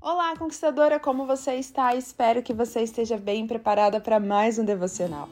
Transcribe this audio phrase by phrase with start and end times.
[0.00, 1.92] Olá, conquistadora, como você está?
[1.96, 5.28] Espero que você esteja bem preparada para mais um devocional.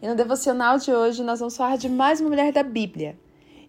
[0.00, 3.18] E no devocional de hoje nós vamos falar de mais uma mulher da Bíblia.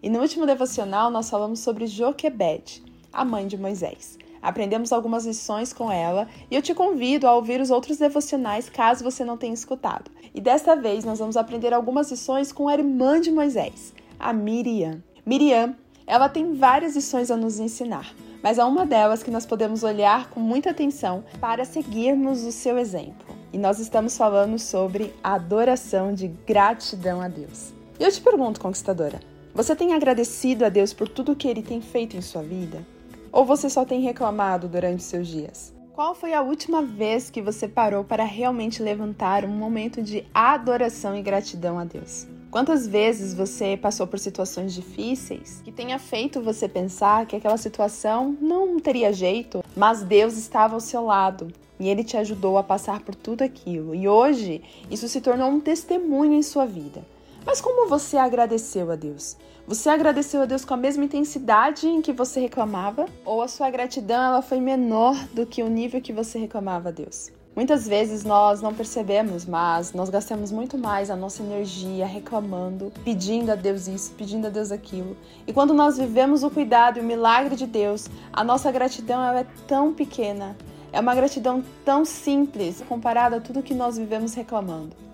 [0.04, 4.20] E no último devocional nós falamos sobre Joquebede, a mãe de Moisés.
[4.40, 9.04] Aprendemos algumas lições com ela e eu te convido a ouvir os outros devocionais caso
[9.04, 10.12] você não tenha escutado.
[10.32, 15.04] E desta vez nós vamos aprender algumas lições com a irmã de Moisés, a Miriam.
[15.26, 19.84] Miriam, ela tem várias lições a nos ensinar, mas há uma delas que nós podemos
[19.84, 23.36] olhar com muita atenção para seguirmos o seu exemplo.
[23.52, 27.74] E nós estamos falando sobre a adoração de gratidão a Deus.
[28.00, 29.20] E eu te pergunto, conquistadora,
[29.54, 32.86] você tem agradecido a Deus por tudo que ele tem feito em sua vida?
[33.32, 35.74] Ou você só tem reclamado durante seus dias?
[35.94, 41.16] Qual foi a última vez que você parou para realmente levantar um momento de adoração
[41.16, 42.28] e gratidão a Deus?
[42.56, 48.34] Quantas vezes você passou por situações difíceis que tenha feito você pensar que aquela situação
[48.40, 53.02] não teria jeito, mas Deus estava ao seu lado e ele te ajudou a passar
[53.02, 53.94] por tudo aquilo.
[53.94, 57.06] E hoje isso se tornou um testemunho em sua vida.
[57.46, 59.36] Mas como você agradeceu a Deus?
[59.68, 63.06] Você agradeceu a Deus com a mesma intensidade em que você reclamava?
[63.26, 66.94] Ou a sua gratidão ela foi menor do que o nível que você reclamava a
[66.94, 67.34] Deus?
[67.56, 73.50] Muitas vezes nós não percebemos, mas nós gastamos muito mais a nossa energia reclamando, pedindo
[73.50, 75.16] a Deus isso, pedindo a Deus aquilo.
[75.48, 79.46] E quando nós vivemos o cuidado e o milagre de Deus, a nossa gratidão é
[79.66, 80.58] tão pequena.
[80.92, 85.06] É uma gratidão tão simples comparada a tudo que nós vivemos reclamando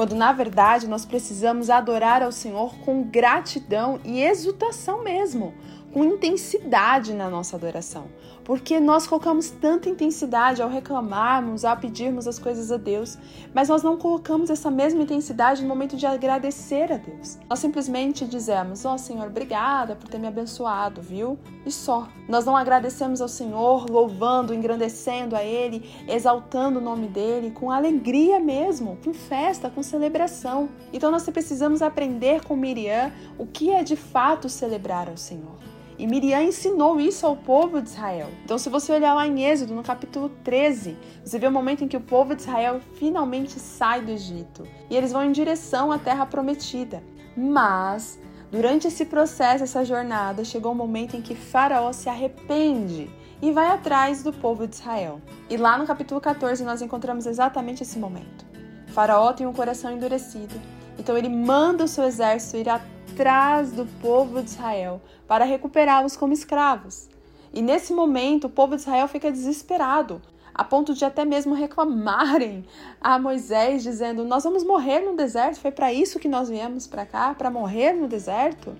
[0.00, 5.52] quando na verdade nós precisamos adorar ao Senhor com gratidão e exultação mesmo,
[5.92, 8.06] com intensidade na nossa adoração,
[8.50, 13.16] porque nós colocamos tanta intensidade ao reclamarmos, ao pedirmos as coisas a Deus,
[13.54, 17.38] mas nós não colocamos essa mesma intensidade no momento de agradecer a Deus.
[17.48, 21.38] Nós simplesmente dizemos: Ó oh, Senhor, obrigada por ter me abençoado, viu?
[21.64, 22.08] E só.
[22.28, 28.40] Nós não agradecemos ao Senhor, louvando, engrandecendo a Ele, exaltando o nome dEle, com alegria
[28.40, 30.70] mesmo, com festa, com celebração.
[30.92, 35.70] Então nós precisamos aprender com Miriam o que é de fato celebrar ao Senhor.
[36.00, 38.28] E Miriam ensinou isso ao povo de Israel.
[38.42, 41.88] Então, se você olhar lá em Êxodo, no capítulo 13, você vê o momento em
[41.88, 45.98] que o povo de Israel finalmente sai do Egito e eles vão em direção à
[45.98, 47.02] terra prometida.
[47.36, 48.18] Mas,
[48.50, 53.10] durante esse processo, essa jornada, chegou um momento em que Faraó se arrepende
[53.42, 55.20] e vai atrás do povo de Israel.
[55.50, 58.46] E lá no capítulo 14 nós encontramos exatamente esse momento.
[58.86, 60.58] Faraó tem um coração endurecido,
[61.00, 66.34] então ele manda o seu exército ir atrás do povo de Israel para recuperá-los como
[66.34, 67.08] escravos.
[67.54, 70.20] E nesse momento, o povo de Israel fica desesperado,
[70.54, 72.66] a ponto de até mesmo reclamarem
[73.00, 77.06] a Moisés, dizendo: Nós vamos morrer no deserto, foi para isso que nós viemos para
[77.06, 78.76] cá, para morrer no deserto.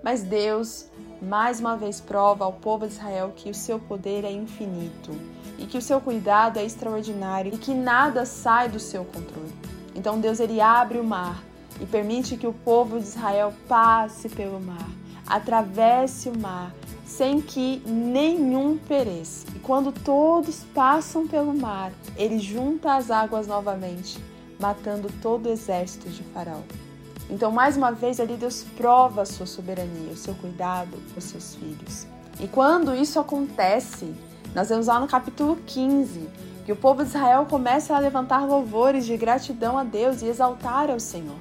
[0.00, 0.86] Mas Deus,
[1.20, 5.10] mais uma vez, prova ao povo de Israel que o seu poder é infinito
[5.58, 9.52] e que o seu cuidado é extraordinário e que nada sai do seu controle.
[9.94, 11.42] Então Deus ele abre o mar
[11.80, 14.88] e permite que o povo de Israel passe pelo mar,
[15.26, 16.72] atravesse o mar,
[17.04, 19.46] sem que nenhum pereça.
[19.54, 24.18] E quando todos passam pelo mar, ele junta as águas novamente,
[24.58, 26.60] matando todo o exército de Faraó.
[27.30, 31.54] Então, mais uma vez, ali Deus prova a sua soberania, o seu cuidado os seus
[31.54, 32.06] filhos.
[32.40, 34.12] E quando isso acontece,
[34.54, 36.28] nós vemos lá no capítulo 15
[36.64, 40.90] que o povo de Israel começa a levantar louvores de gratidão a Deus e exaltar
[40.90, 41.36] ao Senhor.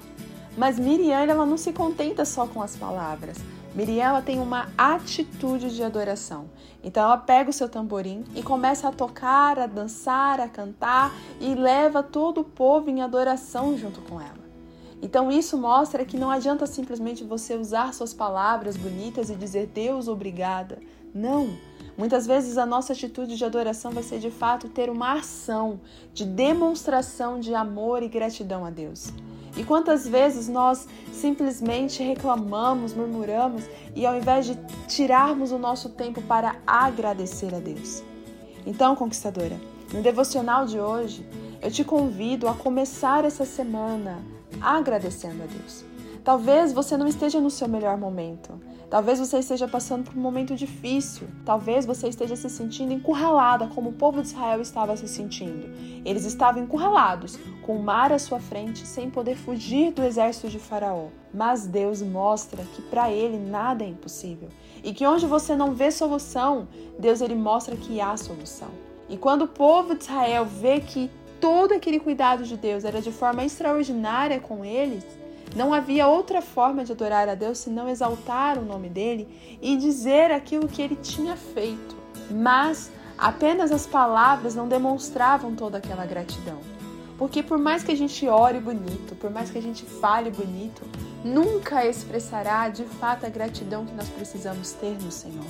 [0.58, 3.38] Mas Miriam ela não se contenta só com as palavras.
[3.75, 6.46] Miriam ela tem uma atitude de adoração.
[6.84, 11.56] Então ela pega o seu tamborim e começa a tocar, a dançar, a cantar e
[11.56, 14.44] leva todo o povo em adoração junto com ela.
[15.02, 20.08] Então isso mostra que não adianta simplesmente você usar suas palavras bonitas e dizer Deus
[20.08, 20.80] obrigada.
[21.13, 21.58] Não.
[21.97, 25.80] Muitas vezes a nossa atitude de adoração vai ser de fato ter uma ação
[26.13, 29.12] de demonstração de amor e gratidão a Deus.
[29.56, 33.64] E quantas vezes nós simplesmente reclamamos, murmuramos
[33.96, 38.03] e ao invés de tirarmos o nosso tempo para agradecer a Deus?
[38.66, 39.59] Então, conquistadora,
[39.94, 41.27] no devocional de hoje,
[41.62, 44.22] eu te convido a começar essa semana
[44.60, 45.93] agradecendo a Deus.
[46.24, 48.58] Talvez você não esteja no seu melhor momento.
[48.90, 51.28] Talvez você esteja passando por um momento difícil.
[51.44, 55.70] Talvez você esteja se sentindo encurralada, como o povo de Israel estava se sentindo.
[56.06, 60.60] Eles estavam encurralados, com o mar à sua frente, sem poder fugir do exército de
[60.60, 61.08] Faraó.
[61.34, 64.48] Mas Deus mostra que para ele nada é impossível
[64.84, 66.68] e que onde você não vê solução,
[67.00, 68.70] Deus ele mostra que há solução.
[69.10, 71.10] E quando o povo de Israel vê que
[71.42, 75.06] todo aquele cuidado de Deus era de forma extraordinária com eles,
[75.55, 79.27] não havia outra forma de adorar a Deus senão exaltar o nome dele
[79.61, 81.95] e dizer aquilo que ele tinha feito.
[82.31, 86.59] Mas Apenas as palavras não demonstravam toda aquela gratidão.
[87.17, 90.81] Porque por mais que a gente ore bonito, por mais que a gente fale bonito,
[91.23, 95.45] nunca expressará de fato a gratidão que nós precisamos ter no Senhor.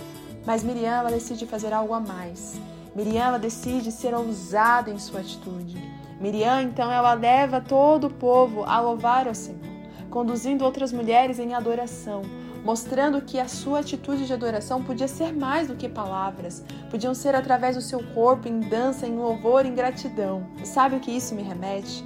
[0.45, 2.59] Mas Miriam ela decide fazer algo a mais.
[2.93, 5.81] Miriam ela decide ser ousada em sua atitude.
[6.19, 9.72] Miriam então ela leva todo o povo a louvar ao Senhor,
[10.13, 12.21] conduzindo outras mulheres em adoração,
[12.63, 17.33] mostrando que a sua atitude de adoração podia ser mais do que palavras, podiam ser
[17.33, 20.45] através do seu corpo, em dança, em louvor, em gratidão.
[20.63, 22.03] Sabe o que isso me remete?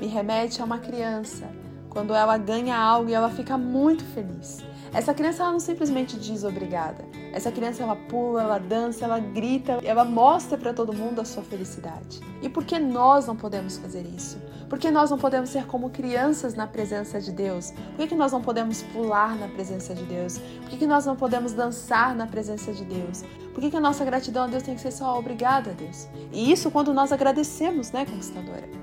[0.00, 1.46] Me remete a uma criança,
[1.90, 4.64] quando ela ganha algo e ela fica muito feliz.
[4.92, 7.04] Essa criança ela não simplesmente diz obrigada.
[7.32, 11.42] Essa criança ela pula, ela dança, ela grita, ela mostra para todo mundo a sua
[11.42, 12.20] felicidade.
[12.42, 14.38] E por que nós não podemos fazer isso?
[14.68, 17.72] Por que nós não podemos ser como crianças na presença de Deus?
[17.96, 20.38] Por que, nós não podemos pular na presença de Deus?
[20.38, 23.24] Por que, nós não podemos dançar na presença de Deus?
[23.52, 26.08] Por que, que a nossa gratidão a Deus tem que ser só obrigada a Deus?
[26.32, 28.79] E isso quando nós agradecemos, né, conquistadora?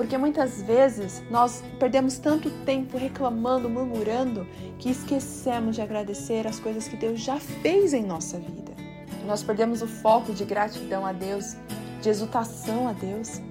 [0.00, 4.46] Porque muitas vezes nós perdemos tanto tempo reclamando, murmurando,
[4.78, 8.72] que esquecemos de agradecer as coisas que Deus já fez em nossa vida.
[9.26, 11.54] Nós perdemos o foco de gratidão a Deus,
[12.00, 13.42] de exultação a Deus.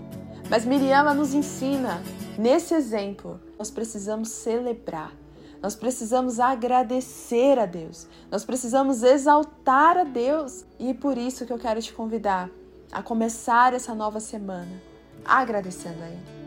[0.50, 2.02] Mas Miriam nos ensina,
[2.36, 5.14] nesse exemplo, nós precisamos celebrar,
[5.62, 10.66] nós precisamos agradecer a Deus, nós precisamos exaltar a Deus.
[10.80, 12.50] E é por isso que eu quero te convidar
[12.92, 14.90] a começar essa nova semana
[15.24, 16.39] agradecendo a Ele,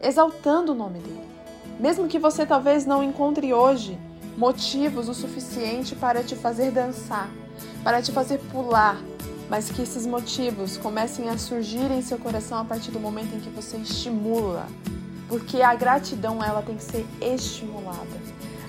[0.00, 1.28] exaltando o nome dele.
[1.78, 3.98] Mesmo que você talvez não encontre hoje
[4.36, 7.28] motivos o suficiente para te fazer dançar,
[7.82, 9.00] para te fazer pular,
[9.48, 13.40] mas que esses motivos comecem a surgir em seu coração a partir do momento em
[13.40, 14.66] que você estimula,
[15.28, 18.06] porque a gratidão ela tem que ser estimulada.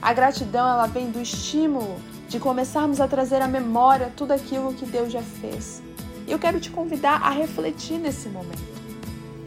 [0.02, 4.86] A gratidão ela vem do estímulo de começarmos a trazer à memória tudo aquilo que
[4.86, 5.84] Deus já fez.
[6.26, 8.81] E eu quero te convidar a refletir nesse momento.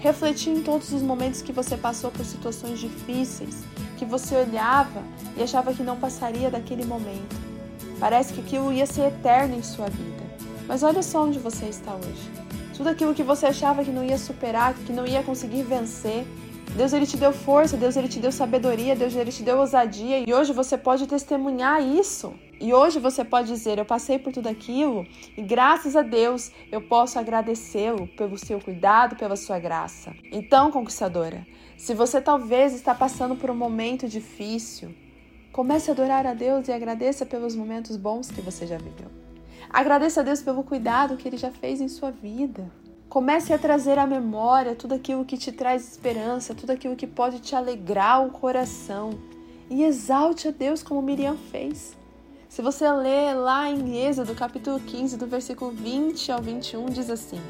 [0.05, 3.63] Refletir em todos os momentos que você passou por situações difíceis,
[3.97, 5.03] que você olhava
[5.35, 7.35] e achava que não passaria daquele momento.
[7.99, 10.23] Parece que aquilo ia ser eterno em sua vida.
[10.69, 12.31] Mas olha só onde você está hoje.
[12.77, 16.27] Tudo aquilo que você achava que não ia superar, que não ia conseguir vencer,
[16.77, 20.29] Deus ele te deu força, Deus ele te deu sabedoria, Deus ele te deu ousadia
[20.29, 22.35] e hoje você pode testemunhar isso.
[22.61, 25.07] E hoje você pode dizer: Eu passei por tudo aquilo
[25.37, 30.13] e graças a Deus eu posso agradecê-lo pelo seu cuidado, pela sua graça.
[30.33, 34.93] Então, conquistadora, se você talvez está passando por um momento difícil,
[35.53, 39.11] comece a adorar a Deus e agradeça pelos momentos bons que você já viveu.
[39.71, 42.69] Agradeça a Deus pelo cuidado que Ele já fez em sua vida.
[43.09, 47.39] Comece a trazer à memória tudo aquilo que te traz esperança, tudo aquilo que pode
[47.41, 49.11] te alegrar o coração.
[49.71, 51.97] E exalte a Deus como Miriam fez.
[52.49, 57.41] Se você ler lá em Êxodo, capítulo 15, do versículo 20 ao 21, diz assim: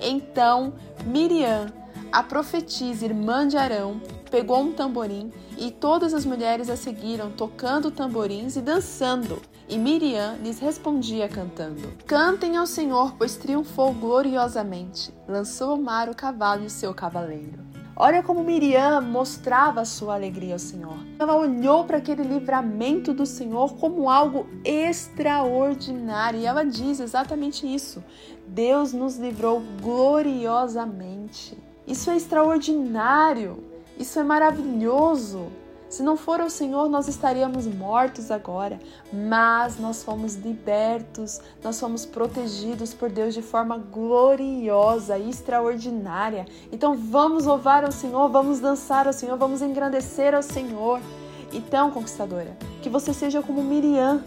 [0.00, 0.74] Então
[1.06, 1.72] Miriam,
[2.12, 7.90] a profetisa, irmã de Arão, pegou um tamborim e todas as mulheres a seguiram, tocando
[7.90, 9.40] tamborins e dançando.
[9.70, 15.14] E Miriam lhes respondia cantando: Cantem ao Senhor, pois triunfou gloriosamente.
[15.28, 17.60] Lançou ao mar o cavalo e o seu cavaleiro.
[17.94, 20.96] Olha como Miriam mostrava sua alegria ao Senhor.
[21.20, 28.02] Ela olhou para aquele livramento do Senhor como algo extraordinário e ela diz exatamente isso:
[28.48, 31.56] Deus nos livrou gloriosamente.
[31.86, 33.62] Isso é extraordinário,
[33.96, 35.59] isso é maravilhoso.
[35.90, 38.78] Se não for o Senhor, nós estaríamos mortos agora,
[39.12, 46.46] mas nós fomos libertos, nós fomos protegidos por Deus de forma gloriosa e extraordinária.
[46.70, 51.00] Então vamos louvar ao Senhor, vamos dançar ao Senhor, vamos engrandecer ao Senhor.
[51.52, 54.22] Então, conquistadora, que você seja como Miriam,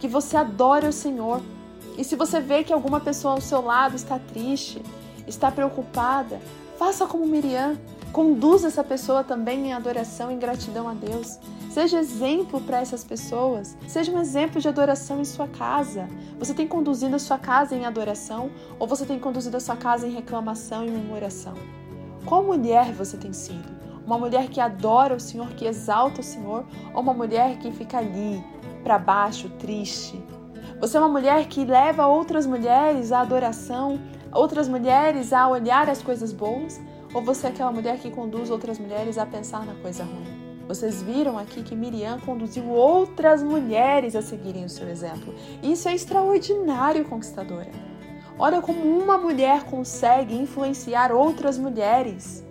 [0.00, 1.40] que você adore o Senhor.
[1.96, 4.82] E se você vê que alguma pessoa ao seu lado está triste,
[5.24, 6.40] está preocupada,
[6.76, 7.78] faça como Miriam.
[8.16, 11.38] Conduza essa pessoa também em adoração e gratidão a Deus.
[11.68, 13.76] Seja exemplo para essas pessoas.
[13.86, 16.08] Seja um exemplo de adoração em sua casa.
[16.38, 20.06] Você tem conduzido a sua casa em adoração ou você tem conduzido a sua casa
[20.06, 21.52] em reclamação e murmuração?
[22.24, 23.68] Qual mulher você tem sido?
[24.06, 27.98] Uma mulher que adora o Senhor, que exalta o Senhor, ou uma mulher que fica
[27.98, 28.42] ali,
[28.82, 30.18] para baixo, triste?
[30.80, 34.00] Você é uma mulher que leva outras mulheres à adoração,
[34.32, 36.80] outras mulheres a olhar as coisas boas?
[37.16, 40.60] Ou você é aquela mulher que conduz outras mulheres a pensar na coisa ruim?
[40.68, 45.34] Vocês viram aqui que Miriam conduziu outras mulheres a seguirem o seu exemplo.
[45.62, 47.70] Isso é extraordinário, conquistadora.
[48.38, 52.44] Olha como uma mulher consegue influenciar outras mulheres.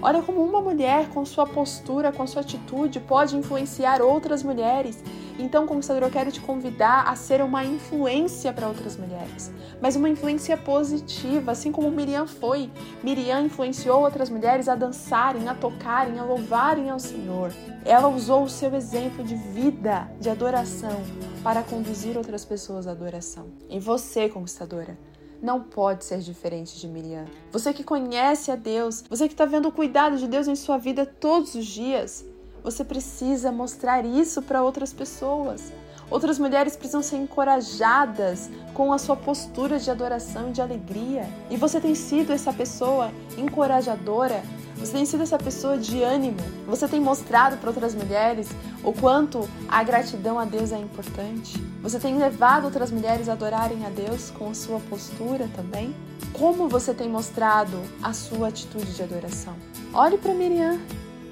[0.00, 5.02] Olha como uma mulher, com sua postura, com sua atitude, pode influenciar outras mulheres.
[5.38, 10.08] Então, conquistador, eu quero te convidar a ser uma influência para outras mulheres, mas uma
[10.08, 12.70] influência positiva, assim como Miriam foi.
[13.02, 17.52] Miriam influenciou outras mulheres a dançarem, a tocarem, a louvarem ao Senhor.
[17.84, 21.00] Ela usou o seu exemplo de vida, de adoração,
[21.42, 23.46] para conduzir outras pessoas à adoração.
[23.70, 24.98] E você, conquistadora,
[25.42, 27.24] não pode ser diferente de Miriam.
[27.52, 30.78] Você que conhece a Deus, você que está vendo o cuidado de Deus em sua
[30.78, 32.24] vida todos os dias,
[32.62, 35.72] você precisa mostrar isso para outras pessoas.
[36.10, 41.28] Outras mulheres precisam ser encorajadas com a sua postura de adoração e de alegria.
[41.50, 44.42] E você tem sido essa pessoa encorajadora
[44.78, 46.38] você tem sido essa pessoa de ânimo.
[46.66, 48.48] Você tem mostrado para outras mulheres
[48.84, 51.60] o quanto a gratidão a Deus é importante.
[51.82, 55.94] Você tem levado outras mulheres a adorarem a Deus com a sua postura também.
[56.32, 59.54] Como você tem mostrado a sua atitude de adoração?
[59.92, 60.78] Olhe para Miriam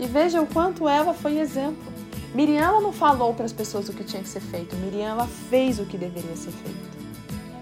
[0.01, 1.96] e veja o quanto ela foi exemplo.
[2.35, 4.77] Miriam ela não falou para as pessoas o que tinha que ser feito.
[4.77, 6.97] Miriam ela fez o que deveria ser feito.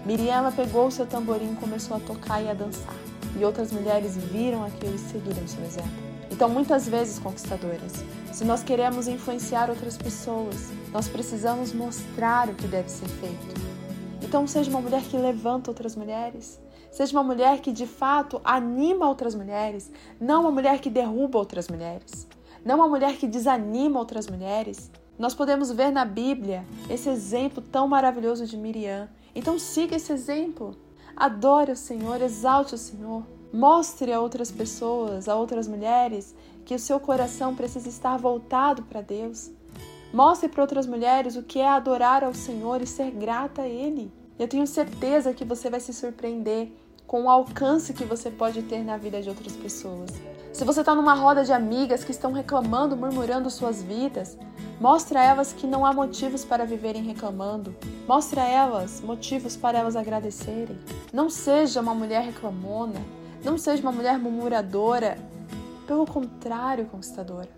[0.05, 2.95] Miriam ela pegou o seu tamborim e começou a tocar e a dançar
[3.37, 6.05] e outras mulheres viram aquilo e seguiram seu exemplo.
[6.31, 12.67] Então, muitas vezes, conquistadoras, se nós queremos influenciar outras pessoas, nós precisamos mostrar o que
[12.67, 13.61] deve ser feito.
[14.21, 16.59] Então, seja uma mulher que levanta outras mulheres,
[16.91, 21.67] seja uma mulher que de fato anima outras mulheres, não uma mulher que derruba outras
[21.67, 22.27] mulheres,
[22.65, 24.89] não uma mulher que desanima outras mulheres.
[25.19, 29.07] Nós podemos ver na Bíblia esse exemplo tão maravilhoso de Miriam.
[29.35, 30.75] Então, siga esse exemplo.
[31.15, 33.23] Adore o Senhor, exalte o Senhor.
[33.53, 38.99] Mostre a outras pessoas, a outras mulheres, que o seu coração precisa estar voltado para
[38.99, 39.51] Deus.
[40.11, 44.11] Mostre para outras mulheres o que é adorar ao Senhor e ser grata a Ele.
[44.39, 46.71] Eu tenho certeza que você vai se surpreender
[47.07, 50.09] com o alcance que você pode ter na vida de outras pessoas.
[50.51, 54.37] Se você está numa roda de amigas que estão reclamando, murmurando suas vidas,
[54.79, 57.73] Mostra a elas que não há motivos para viverem reclamando.
[58.05, 60.77] Mostra a elas motivos para elas agradecerem.
[61.13, 62.99] Não seja uma mulher reclamona.
[63.43, 65.17] Não seja uma mulher murmuradora.
[65.87, 67.49] Pelo contrário, conquistadora.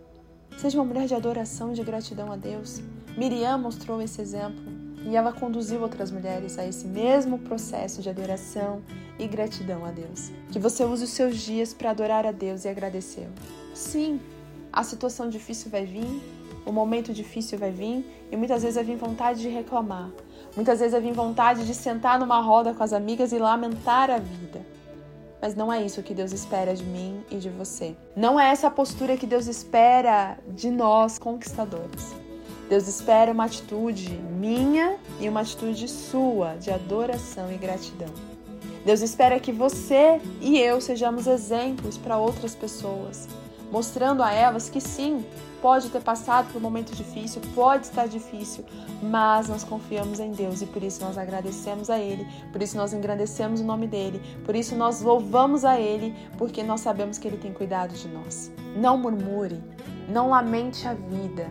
[0.59, 2.81] Seja uma mulher de adoração e de gratidão a Deus.
[3.17, 4.76] Miriam mostrou esse exemplo
[5.07, 8.81] e ela conduziu outras mulheres a esse mesmo processo de adoração
[9.17, 10.31] e gratidão a Deus.
[10.51, 13.31] Que você use os seus dias para adorar a Deus e agradecê-lo.
[13.73, 14.19] Sim,
[14.71, 16.21] a situação difícil vai vir,
[16.65, 20.11] o momento difícil vai vir e muitas vezes vai vir vontade de reclamar.
[20.53, 24.19] Muitas vezes vai vir vontade de sentar numa roda com as amigas e lamentar a
[24.19, 24.59] vida.
[25.41, 27.95] Mas não é isso que Deus espera de mim e de você.
[28.13, 32.26] Não é essa postura que Deus espera de nós, conquistadores.
[32.69, 38.09] Deus espera uma atitude minha e uma atitude sua de adoração e gratidão.
[38.85, 43.27] Deus espera que você e eu sejamos exemplos para outras pessoas,
[43.71, 45.25] mostrando a elas que sim,
[45.61, 48.63] pode ter passado por um momento difícil, pode estar difícil,
[49.01, 52.93] mas nós confiamos em Deus e por isso nós agradecemos a Ele, por isso nós
[52.93, 57.37] engrandecemos o nome dEle, por isso nós louvamos a Ele, porque nós sabemos que Ele
[57.37, 58.51] tem cuidado de nós.
[58.75, 59.61] Não murmure,
[60.07, 61.49] não lamente a vida,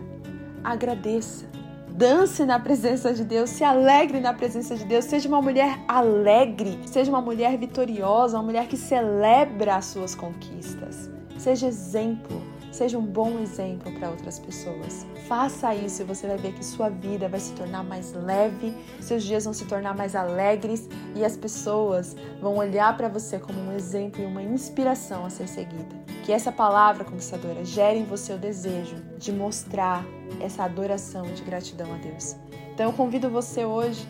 [0.71, 1.45] agradeça.
[1.89, 6.79] Dance na presença de Deus, se alegre na presença de Deus, seja uma mulher alegre,
[6.85, 11.09] seja uma mulher vitoriosa, uma mulher que celebra as suas conquistas.
[11.37, 12.39] Seja exemplo
[12.77, 15.03] Seja um bom exemplo para outras pessoas.
[15.27, 18.71] Faça isso e você vai ver que sua vida vai se tornar mais leve,
[19.01, 23.59] seus dias vão se tornar mais alegres e as pessoas vão olhar para você como
[23.59, 26.06] um exemplo e uma inspiração a ser seguida.
[26.27, 30.03] Que essa palavra conquistadora gere em você o desejo de mostrar
[30.41, 32.35] essa adoração de gratidão a Deus.
[32.73, 34.05] Então eu convido você hoje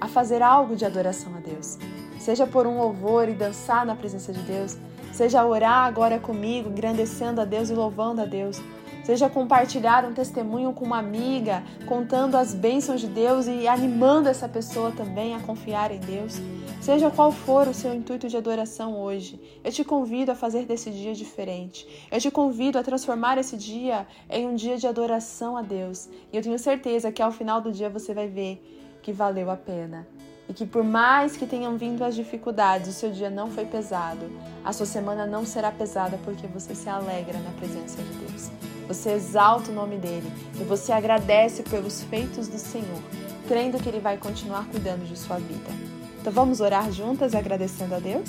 [0.00, 1.76] a fazer algo de adoração a Deus.
[2.20, 4.78] Seja por um louvor e dançar na presença de Deus,
[5.16, 8.60] Seja orar agora comigo, engrandecendo a Deus e louvando a Deus.
[9.02, 14.46] Seja compartilhar um testemunho com uma amiga, contando as bênçãos de Deus e animando essa
[14.46, 16.38] pessoa também a confiar em Deus.
[16.86, 20.88] Seja qual for o seu intuito de adoração hoje, eu te convido a fazer desse
[20.88, 22.06] dia diferente.
[22.12, 26.08] Eu te convido a transformar esse dia em um dia de adoração a Deus.
[26.32, 28.62] E eu tenho certeza que ao final do dia você vai ver
[29.02, 30.06] que valeu a pena
[30.48, 34.30] e que por mais que tenham vindo as dificuldades, o seu dia não foi pesado,
[34.64, 38.48] a sua semana não será pesada porque você se alegra na presença de Deus.
[38.86, 43.02] Você exalta o nome dele e você agradece pelos feitos do Senhor,
[43.48, 45.95] crendo que ele vai continuar cuidando de sua vida.
[46.26, 48.28] Então vamos orar juntas agradecendo a Deus?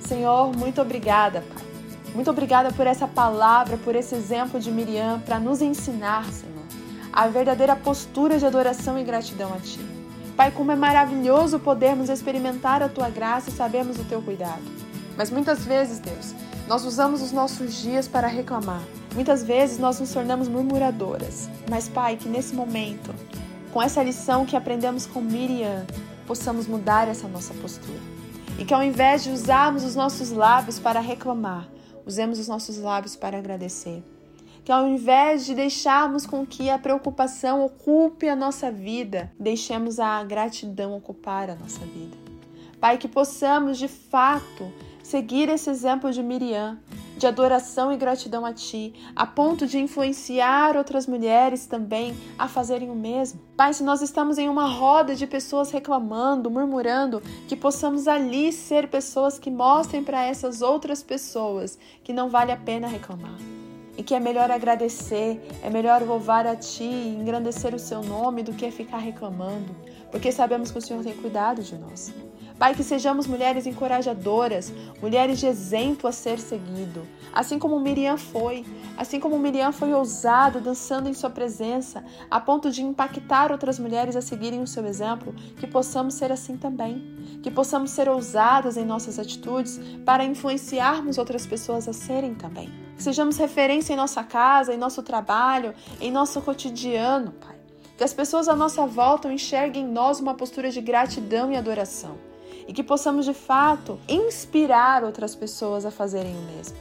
[0.00, 1.62] Senhor, muito obrigada, Pai.
[2.14, 6.64] Muito obrigada por essa palavra, por esse exemplo de Miriam para nos ensinar, Senhor,
[7.12, 9.78] a verdadeira postura de adoração e gratidão a Ti.
[10.34, 14.62] Pai, como é maravilhoso podermos experimentar a tua graça e sabermos o teu cuidado.
[15.14, 16.34] Mas muitas vezes, Deus,
[16.66, 18.80] nós usamos os nossos dias para reclamar.
[19.14, 21.50] Muitas vezes nós nos tornamos murmuradoras.
[21.68, 23.14] Mas, Pai, que nesse momento,
[23.70, 25.84] com essa lição que aprendemos com Miriam,
[26.26, 28.00] possamos mudar essa nossa postura.
[28.58, 31.68] E que ao invés de usarmos os nossos lábios para reclamar,
[32.06, 34.02] usemos os nossos lábios para agradecer.
[34.64, 40.22] Que ao invés de deixarmos com que a preocupação ocupe a nossa vida, deixemos a
[40.24, 42.16] gratidão ocupar a nossa vida.
[42.80, 46.78] Pai, que possamos de fato seguir esse exemplo de Miriam,
[47.16, 52.90] de adoração e gratidão a Ti, a ponto de influenciar outras mulheres também a fazerem
[52.90, 53.40] o mesmo.
[53.56, 58.88] Pai, se nós estamos em uma roda de pessoas reclamando, murmurando, que possamos ali ser
[58.88, 63.38] pessoas que mostrem para essas outras pessoas que não vale a pena reclamar.
[63.96, 68.52] E que é melhor agradecer, é melhor louvar a Ti, engrandecer o Seu nome do
[68.52, 69.74] que ficar reclamando,
[70.10, 72.12] porque sabemos que o Senhor tem cuidado de nós.
[72.58, 78.64] Pai, que sejamos mulheres encorajadoras, mulheres de exemplo a ser seguido, assim como Miriam foi,
[78.96, 84.14] assim como Miriam foi ousada dançando em sua presença, a ponto de impactar outras mulheres
[84.14, 88.84] a seguirem o seu exemplo, que possamos ser assim também, que possamos ser ousadas em
[88.84, 92.72] nossas atitudes para influenciarmos outras pessoas a serem também.
[92.96, 97.56] Que sejamos referência em nossa casa, em nosso trabalho, em nosso cotidiano, Pai.
[97.98, 102.16] Que as pessoas à nossa volta enxerguem em nós uma postura de gratidão e adoração
[102.66, 106.76] e que possamos de fato inspirar outras pessoas a fazerem o mesmo.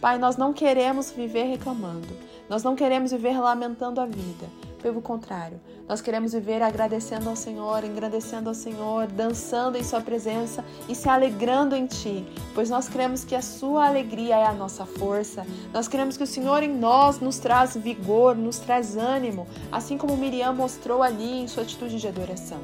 [0.00, 2.08] Pai, nós não queremos viver reclamando,
[2.48, 4.46] nós não queremos viver lamentando a vida.
[4.80, 10.64] Pelo contrário, nós queremos viver agradecendo ao Senhor, engrandecendo ao Senhor, dançando em Sua presença
[10.88, 14.86] e se alegrando em Ti, pois nós cremos que a Sua alegria é a nossa
[14.86, 15.44] força.
[15.72, 20.16] Nós cremos que o Senhor em nós nos traz vigor, nos traz ânimo, assim como
[20.16, 22.60] Miriam mostrou ali em sua atitude de adoração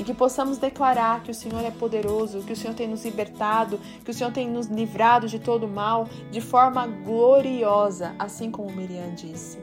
[0.00, 3.78] e que possamos declarar que o Senhor é poderoso, que o Senhor tem nos libertado,
[4.02, 9.14] que o Senhor tem nos livrado de todo mal de forma gloriosa, assim como Miriam
[9.14, 9.58] disse.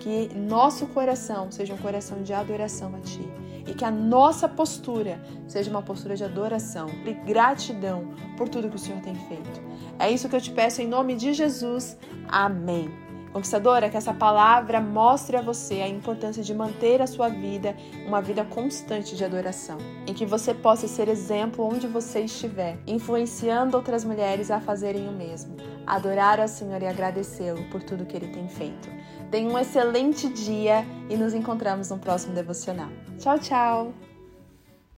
[0.00, 3.28] Que nosso coração seja um coração de adoração a Ti
[3.64, 8.76] e que a nossa postura seja uma postura de adoração e gratidão por tudo que
[8.76, 9.62] o Senhor tem feito.
[10.00, 11.96] É isso que eu te peço em nome de Jesus.
[12.28, 13.05] Amém.
[13.36, 18.22] Conquistadora, que essa palavra mostre a você a importância de manter a sua vida uma
[18.22, 24.06] vida constante de adoração, em que você possa ser exemplo onde você estiver, influenciando outras
[24.06, 25.54] mulheres a fazerem o mesmo,
[25.86, 28.88] adorar ao Senhor e agradecê-lo por tudo que ele tem feito.
[29.30, 32.88] Tenha um excelente dia e nos encontramos no próximo devocional.
[33.18, 34.05] Tchau, tchau!